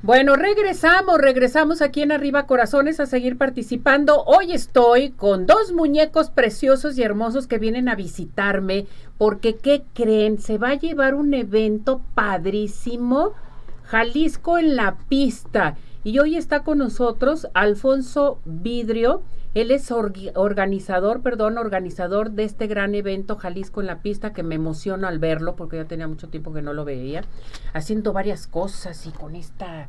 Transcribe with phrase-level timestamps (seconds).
[0.00, 4.22] Bueno, regresamos, regresamos aquí en Arriba Corazones a seguir participando.
[4.26, 8.86] Hoy estoy con dos muñecos preciosos y hermosos que vienen a visitarme
[9.18, 10.38] porque, ¿qué creen?
[10.38, 13.32] Se va a llevar un evento padrísimo,
[13.86, 15.76] Jalisco en la pista.
[16.04, 19.22] Y hoy está con nosotros Alfonso Vidrio.
[19.54, 24.54] Él es organizador, perdón, organizador de este gran evento Jalisco en la pista que me
[24.54, 27.24] emociona al verlo porque ya tenía mucho tiempo que no lo veía,
[27.72, 29.88] haciendo varias cosas y con esta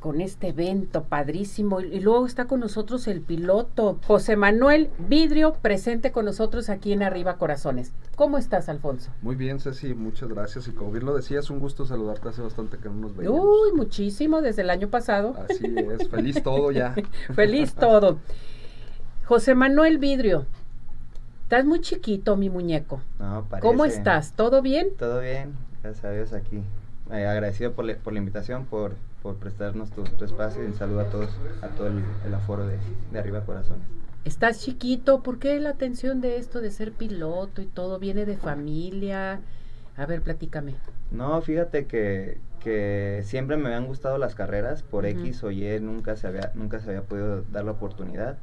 [0.00, 1.80] con este evento padrísimo.
[1.80, 7.02] Y luego está con nosotros el piloto José Manuel Vidrio, presente con nosotros aquí en
[7.02, 7.92] Arriba Corazones.
[8.16, 9.10] ¿Cómo estás, Alfonso?
[9.22, 10.66] Muy bien, Ceci, muchas gracias.
[10.68, 12.28] Y como bien lo decías, un gusto saludarte.
[12.28, 13.40] Hace bastante que no nos veíamos.
[13.40, 15.36] Uy, muchísimo, desde el año pasado.
[15.48, 16.94] Así es, feliz todo ya.
[17.34, 18.18] feliz todo.
[19.26, 20.46] José Manuel Vidrio,
[21.42, 23.00] estás muy chiquito, mi muñeco.
[23.18, 23.66] No, parece.
[23.66, 24.32] ¿Cómo estás?
[24.32, 24.88] ¿Todo bien?
[24.98, 26.62] Todo bien, gracias a Dios aquí.
[27.12, 31.04] Eh, agradecido por, por la invitación, por por prestarnos tu, espacio y un saludo a
[31.04, 31.30] todos,
[31.62, 32.78] a todo el, aforo de,
[33.18, 33.86] Arriba Corazones.
[34.24, 38.36] Estás chiquito, ¿por qué la atención de esto de ser piloto y todo viene de
[38.36, 39.40] familia?
[39.96, 40.74] A ver, platícame.
[41.10, 46.16] No, fíjate que, que siempre me habían gustado las carreras, por X o Y nunca
[46.16, 48.38] se había, nunca se había podido dar la oportunidad.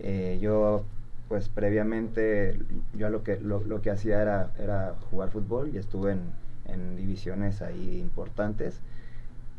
[0.00, 0.84] Eh, yo
[1.28, 2.58] pues previamente
[2.94, 6.32] yo lo que lo, lo, que hacía era, era jugar fútbol y estuve en,
[6.68, 8.80] en divisiones ahí importantes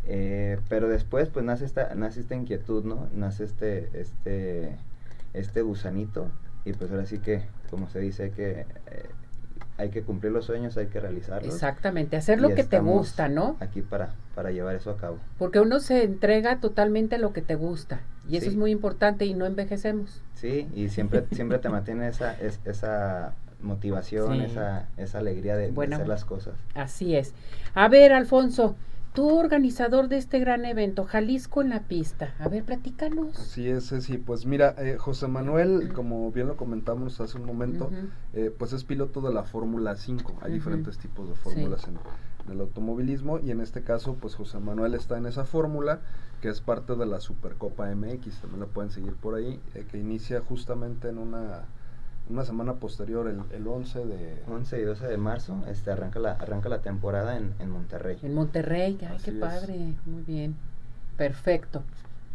[0.05, 3.07] eh, pero después pues nace esta, nace esta inquietud, ¿no?
[3.13, 4.75] Nace este, este,
[5.33, 6.29] este gusanito
[6.65, 9.09] y pues ahora sí que, como se dice, que eh,
[9.77, 11.53] hay que cumplir los sueños, hay que realizarlos.
[11.53, 13.57] Exactamente, hacer lo que te gusta, ¿no?
[13.59, 15.19] Aquí para, para llevar eso a cabo.
[15.37, 19.25] Porque uno se entrega totalmente a lo que te gusta y eso es muy importante
[19.25, 20.21] y no envejecemos.
[20.35, 26.07] Sí, y siempre, siempre te mantiene esa, esa motivación, esa, esa alegría de, de hacer
[26.07, 26.55] las cosas.
[26.75, 27.33] Así es.
[27.73, 28.75] A ver, Alfonso,
[29.13, 32.33] tú organizador de este gran evento, Jalisco en la pista.
[32.39, 33.35] A ver, platícanos.
[33.35, 37.89] Sí, es, sí, pues mira, eh, José Manuel, como bien lo comentamos hace un momento,
[38.33, 40.39] eh, pues es piloto de la Fórmula 5.
[40.41, 41.97] Hay diferentes tipos de fórmulas en,
[42.51, 45.99] el automovilismo y en este caso, pues José Manuel está en esa fórmula
[46.41, 48.41] que es parte de la Supercopa MX.
[48.41, 51.65] También la pueden seguir por ahí, eh, que inicia justamente en una
[52.29, 54.43] una semana posterior, el, el 11 de...
[54.47, 58.17] 11 y 12 de marzo, este, arranca, la, arranca la temporada en, en Monterrey.
[58.21, 60.55] En Monterrey, ay, qué padre, muy bien,
[61.17, 61.83] perfecto.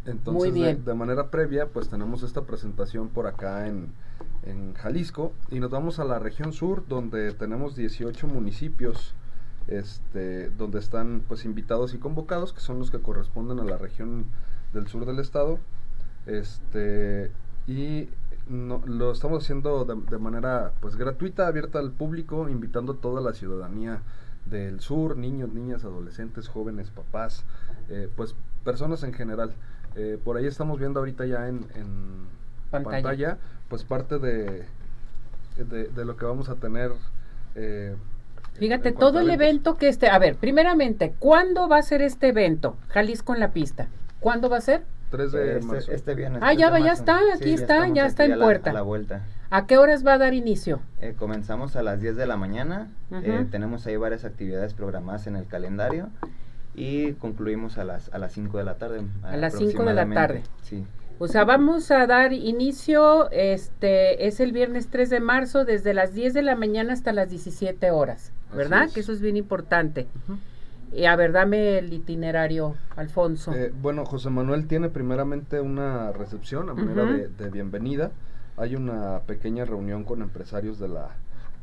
[0.05, 0.83] Entonces, muy bien.
[0.85, 3.87] De, manera previa, pues tenemos esta presentación por acá en,
[4.43, 9.15] en Jalisco y nos vamos a la región sur, donde tenemos 18 municipios,
[9.67, 14.25] este, donde están pues invitados y convocados, que son los que corresponden a la región
[14.73, 15.57] del sur del estado.
[16.27, 17.31] Este,
[17.67, 18.09] y
[18.47, 23.33] no, lo estamos haciendo de, manera pues gratuita, abierta al público, invitando a toda la
[23.33, 24.01] ciudadanía
[24.45, 27.43] del sur, niños, niñas, adolescentes, jóvenes, papás,
[27.89, 29.53] eh, pues personas en general.
[29.95, 31.65] Eh, por ahí estamos viendo ahorita ya en,
[32.69, 33.37] pantalla.
[33.69, 34.65] pues parte de,
[35.57, 36.91] de, lo que vamos a tener.
[37.55, 37.95] Eh,
[38.53, 42.77] Fíjate, todo el evento que este, a ver, primeramente, ¿cuándo va a ser este evento?
[42.89, 43.87] Jalisco en la pista.
[44.19, 44.83] ¿Cuándo va a ser?
[45.09, 45.91] 3 de este, marzo.
[45.91, 46.41] Este viernes.
[46.43, 48.71] Ah, ya, va, ya está, aquí está, ya, está en puerta.
[48.71, 49.23] A la, vuelta.
[49.49, 50.81] ¿A qué horas va a dar inicio?
[51.01, 52.89] Eh, comenzamos a las 10 de la mañana.
[53.11, 56.09] Eh, tenemos ahí varias actividades programadas en el calendario.
[56.73, 59.01] Y concluimos a las, a las 5 de la tarde.
[59.23, 60.43] A las 5 de la tarde.
[60.61, 60.85] Sí.
[61.17, 66.13] O sea, vamos a dar inicio, este, es el viernes 3 de marzo, desde las
[66.13, 68.89] 10 de la mañana hasta las 17 horas, ¿verdad?
[68.93, 70.07] Que eso es bien importante.
[70.95, 73.51] Y a ver, dame el itinerario, Alfonso.
[73.51, 78.11] Eh, bueno, José Manuel tiene primeramente una recepción a manera de, bienvenida.
[78.55, 81.09] Hay una pequeña reunión con empresarios de la,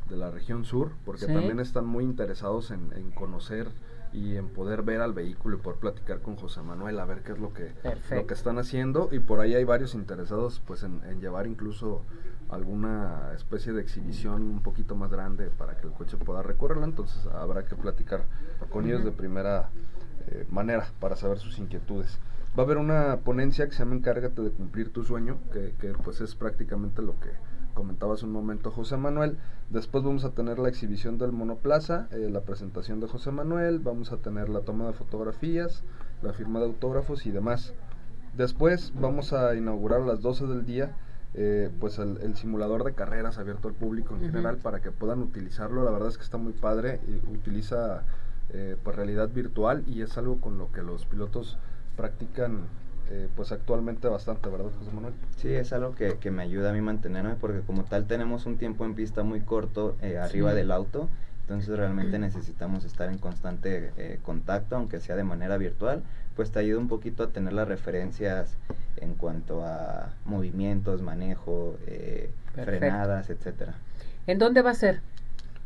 [0.07, 3.69] de la región sur, porque también están muy interesados en, conocer
[4.13, 7.31] y en poder ver al vehículo y poder platicar con José Manuel a ver qué
[7.31, 7.71] es lo que,
[8.11, 9.09] lo que están haciendo.
[9.11, 12.03] Y por ahí hay varios interesados pues en, en llevar incluso
[12.53, 17.25] alguna especie de exhibición un poquito más grande para que el coche pueda recorrerla, entonces
[17.27, 18.25] habrá que platicar
[18.69, 19.69] con ellos de primera
[20.27, 22.19] eh, manera para saber sus inquietudes.
[22.57, 26.21] Va a haber una ponencia que se llama Encárgate de cumplir tu sueño, que, pues
[26.21, 27.31] es prácticamente lo que
[27.73, 29.37] comentaba hace un momento José Manuel.
[29.71, 34.11] Después vamos a tener la exhibición del monoplaza, eh, la presentación de José Manuel, vamos
[34.11, 35.83] a tener la toma de fotografías,
[36.21, 37.73] la firma de autógrafos y demás.
[38.37, 40.95] Después vamos a inaugurar a las 12 del día
[41.35, 45.83] eh, pues el, simulador de carreras abierto al público en general para que puedan utilizarlo.
[45.83, 48.03] La verdad es que está muy padre, y utiliza
[48.51, 51.57] eh, pues realidad virtual y es algo con lo que los pilotos
[51.97, 52.67] practican
[53.09, 55.13] eh, pues actualmente bastante, ¿verdad José Manuel?
[55.37, 58.57] Sí, es algo que, que, me ayuda a mí mantenerme porque como tal tenemos un
[58.57, 61.09] tiempo en pista muy corto arriba del auto
[61.43, 66.01] Entonces realmente necesitamos estar en constante eh, contacto, aunque sea de manera virtual,
[66.35, 68.55] pues te ayuda un poquito a tener las referencias
[68.97, 73.73] en cuanto a movimientos, manejo, eh, frenadas, etcétera.
[74.25, 75.01] ¿En dónde va a ser?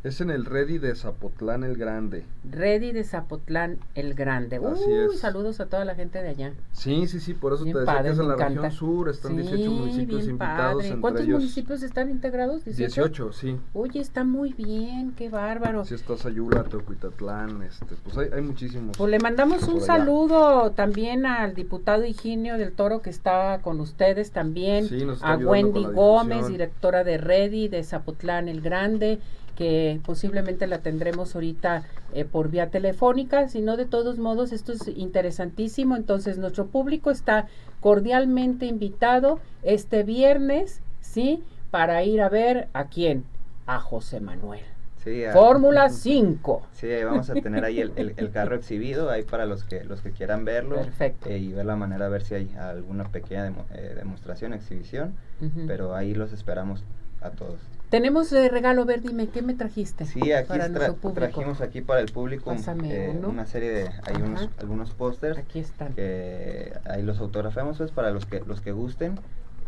[0.08, 2.24] Es en el Ready de Zapotlán el Grande.
[2.50, 4.58] Ready de Zapotlán el Grande.
[4.58, 6.54] Uy, saludos a toda la gente de allá.
[6.72, 9.70] Sí, sí, sí, por eso te decía que es en la región sur, están 18
[9.70, 10.86] municipios invitados.
[11.02, 12.64] ¿Cuántos municipios están integrados?
[12.64, 13.34] 18?
[13.34, 13.58] sí.
[13.74, 15.84] Oye, está muy bien, qué bárbaro.
[15.84, 18.98] Sí, está Sayula, Teocuitatlán, este, pues hay, hay muchísimos.
[18.98, 24.32] Pues le mandamos un saludo también al diputado Higinio del Toro que está con ustedes
[24.32, 24.88] también.
[24.88, 29.20] Sí, a Wendy Gómez, directora de Ready de Zapotlán el Grande
[29.58, 31.84] que posiblemente la tendremos ahorita
[32.14, 37.48] eh, por vía telefónica, sino de todos modos esto es interesantísimo, entonces nuestro público está
[37.82, 41.44] cordialmente invitado este viernes, ¿sí?
[41.72, 43.26] Para ir a ver a quién,
[43.66, 44.62] a José Manuel.
[45.04, 46.62] Sí, Fórmula 5.
[46.74, 50.12] Sí, vamos a tener ahí el, el, carro exhibido, ahí para los que los que
[50.12, 50.76] quieran verlo.
[50.76, 51.30] Perfecto.
[51.30, 55.16] Eh, y ver la manera, a ver si hay alguna pequeña eh, demostración, exhibición,
[55.66, 56.84] pero ahí los esperamos
[57.22, 57.60] a todos.
[57.90, 60.06] Tenemos de regalo, ver, dime, ¿qué me trajiste?
[60.06, 60.60] Sí, aquí
[61.14, 62.54] trajimos aquí para el público
[62.84, 65.38] eh, una serie de, hay unos, algunos pósters.
[65.38, 65.94] Aquí están.
[65.94, 69.18] Que ahí los autografamos, pues, para los que, los que gusten.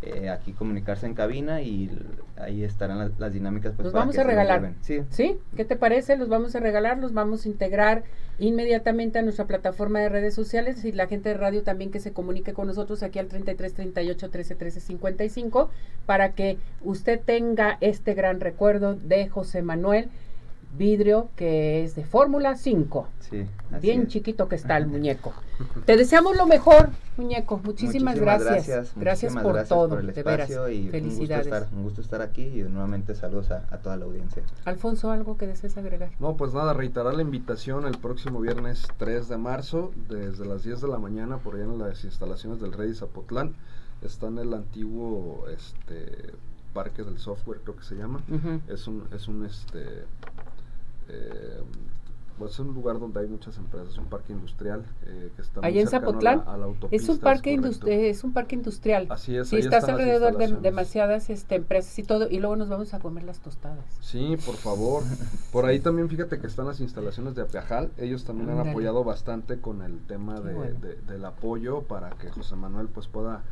[0.02, 1.92] Eh, aquí comunicarse en cabina y
[2.38, 3.74] ahí estarán las, dinámicas.
[3.76, 4.74] Pues, los vamos a regalar.
[4.82, 5.02] Sí.
[5.10, 5.38] sí.
[5.58, 6.16] ¿Qué te parece?
[6.16, 8.04] Los vamos a regalar, los vamos a integrar
[8.38, 12.14] inmediatamente a nuestra plataforma de redes sociales y la gente de radio también que se
[12.14, 15.70] comunique con nosotros aquí al 33 38 13 13 55
[16.06, 20.10] para que usted tenga este gran recuerdo de José Manuel
[20.78, 23.08] vidrio que es de Fórmula 5.
[23.20, 23.46] Sí,
[23.82, 25.34] Bien chiquito que está el muñeco.
[25.86, 27.60] Te deseamos lo mejor, muñeco.
[27.64, 28.94] Muchísimas, gracias.
[28.96, 31.48] Gracias, por todo, por el espacio Y Felicidades.
[31.48, 34.44] Un gusto, estar, un gusto estar aquí y nuevamente saludos a, toda la audiencia.
[34.66, 36.10] Alfonso, ¿algo que desees agregar?
[36.20, 40.82] No, pues nada, reiterar la invitación el próximo viernes 3 de marzo, desde las 10
[40.82, 43.54] de la mañana, por allá en las instalaciones del Rey Zapotlán.
[44.02, 46.34] Está en el antiguo este
[46.74, 48.22] parque del software, creo que se llama.
[48.68, 50.06] Es un, es un este
[51.10, 51.64] eh,
[52.40, 55.78] pues es un lugar donde hay muchas empresas, un parque industrial eh, que está Ahí
[55.78, 56.42] en Zapotlán
[56.90, 59.08] es un parque es un parque industrial.
[59.10, 59.50] Así es.
[59.50, 63.24] Sí, estás alrededor de demasiadas este, empresas y todo y luego nos vamos a comer
[63.24, 63.84] las tostadas.
[64.00, 65.04] Sí, por favor.
[65.52, 67.92] por ahí también fíjate que están las instalaciones de Apiajal.
[67.98, 72.88] Ellos también han apoyado bastante con el tema de, del apoyo para que José Manuel
[72.88, 73.44] pues pueda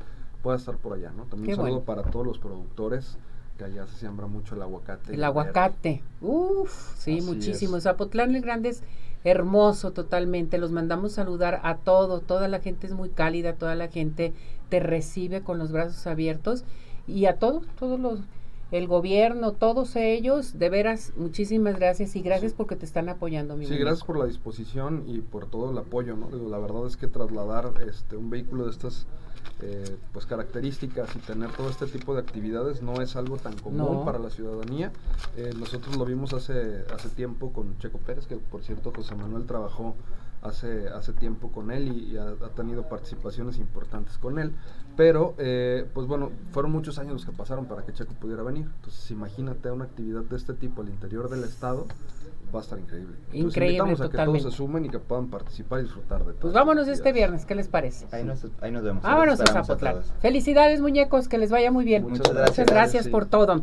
[0.42, 1.24] pueda estar por allá, ¿no?
[1.24, 3.18] También un saludo para todos los productores
[3.58, 5.14] que allá se siembra mucho el aguacate.
[5.14, 7.80] El aguacate, uff, sí, muchísimo.
[7.80, 8.84] Zapotlán el Grande es
[9.24, 10.58] hermoso totalmente.
[10.58, 14.34] Los mandamos saludar a todo, toda la gente es muy cálida, toda la gente
[14.70, 16.64] te recibe con los brazos abiertos
[17.08, 18.20] y a todos, todos los
[18.70, 23.56] el gobierno, todos ellos, de veras, muchísimas gracias y gracias porque te están apoyando.
[23.56, 26.30] Mi sí, gracias por la disposición y por todo el apoyo, ¿no?
[26.30, 29.08] la verdad es que trasladar este un vehículo de estas
[29.62, 34.06] eh, pues características y tener todo este tipo de actividades no es algo tan común
[34.06, 34.92] para la ciudadanía.
[35.36, 39.46] Eh, nosotros lo vimos hace, hace tiempo con Checo Pérez, que por cierto José Manuel
[39.46, 39.96] trabajó
[40.42, 44.54] hace, hace tiempo con él y, ha, tenido participaciones importantes con él.
[44.96, 48.66] Pero, eh, pues bueno, fueron muchos años los que pasaron para que Checo pudiera venir.
[48.76, 51.86] Entonces, imagínate una actividad de este tipo al interior del estado
[52.54, 53.16] va a estar increíble.
[53.34, 56.42] increíble, invitamos a que todos se sumen y que puedan participar y disfrutar de todo.
[56.42, 58.06] Pues vámonos este viernes, ¿qué les parece?
[58.12, 59.04] Ahí nos, ahí nos vemos.
[59.04, 60.02] Vámonos a Zapotlán.
[60.20, 62.04] Felicidades, muñecos, que les vaya muy bien.
[62.04, 62.60] Muchas gracias.
[62.60, 63.56] Muchas gracias por todo.